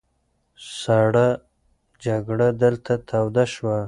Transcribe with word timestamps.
سړه 0.81 1.27
جګړه 2.05 2.47
دلته 2.63 2.93
توده 3.09 3.45
شوه. 3.53 3.77